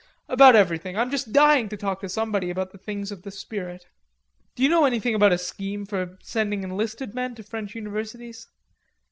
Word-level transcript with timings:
about 0.27 0.55
everything. 0.55 0.97
I'm 0.97 1.11
just 1.11 1.31
dying 1.31 1.69
to 1.69 1.77
talk 1.77 1.99
to 2.01 2.09
somebody 2.09 2.49
about 2.49 2.71
the 2.71 2.79
things 2.79 3.11
of 3.11 3.21
the 3.21 3.29
spirit." 3.29 3.85
"Do 4.55 4.63
you 4.63 4.67
know 4.69 4.85
anything 4.85 5.13
about 5.13 5.31
a 5.31 5.37
scheme 5.37 5.85
for 5.85 6.17
sending 6.23 6.63
enlisted 6.63 7.13
men 7.13 7.35
to 7.35 7.43
French 7.43 7.75
universities? 7.75 8.47